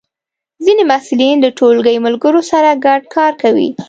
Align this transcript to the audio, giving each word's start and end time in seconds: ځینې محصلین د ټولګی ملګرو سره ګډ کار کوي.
ځینې 0.65 0.83
محصلین 0.91 1.37
د 1.41 1.47
ټولګی 1.57 1.97
ملګرو 2.05 2.41
سره 2.51 2.69
ګډ 2.85 3.01
کار 3.15 3.31
کوي. 3.41 3.69